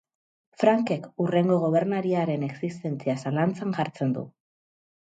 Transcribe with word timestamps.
Frankek, 0.61 1.05
hurrengo 1.25 1.59
gobernariaren 1.65 2.49
existentzia 2.49 3.19
zalantzan 3.27 3.79
jartzen 3.81 4.19
du. 4.19 4.27